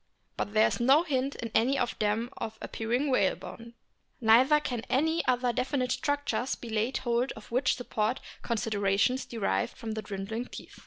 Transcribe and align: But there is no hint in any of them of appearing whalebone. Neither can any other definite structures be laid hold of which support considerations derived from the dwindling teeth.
But 0.35 0.53
there 0.53 0.65
is 0.67 0.79
no 0.79 1.03
hint 1.03 1.35
in 1.35 1.51
any 1.53 1.77
of 1.77 1.93
them 1.99 2.31
of 2.37 2.57
appearing 2.59 3.11
whalebone. 3.11 3.75
Neither 4.19 4.59
can 4.59 4.81
any 4.89 5.23
other 5.27 5.53
definite 5.53 5.91
structures 5.91 6.55
be 6.55 6.69
laid 6.71 6.97
hold 6.97 7.31
of 7.33 7.51
which 7.51 7.75
support 7.75 8.19
considerations 8.41 9.25
derived 9.27 9.77
from 9.77 9.91
the 9.91 10.01
dwindling 10.01 10.45
teeth. 10.47 10.79